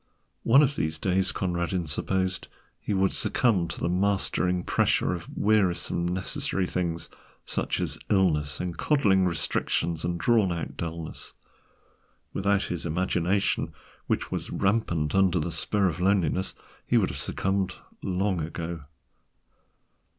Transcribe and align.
One 0.41 0.63
of 0.63 0.75
these 0.75 0.97
days 0.97 1.31
Conradin 1.31 1.85
supposed 1.85 2.47
he 2.79 2.91
would 2.91 3.13
succumb 3.13 3.67
to 3.67 3.79
the 3.79 3.87
mastering 3.87 4.63
pressure 4.63 5.13
of 5.13 5.29
wearisome 5.37 6.07
necessary 6.07 6.65
things—such 6.65 7.79
as 7.79 7.99
illnesses 8.09 8.59
and 8.59 8.75
coddling 8.75 9.27
restrictions 9.27 10.03
and 10.03 10.19
drawn 10.19 10.51
out 10.51 10.75
dullness. 10.75 11.33
Without 12.33 12.63
his 12.63 12.83
imagination, 12.87 13.73
which 14.07 14.31
was 14.31 14.49
rampant 14.49 15.13
under 15.13 15.37
the 15.39 15.51
spur 15.51 15.87
of 15.87 15.99
loneliness, 16.01 16.55
he 16.87 16.97
would 16.97 17.09
have 17.11 17.17
succumbed 17.19 17.75
long 18.01 18.41
ago. 18.41 18.85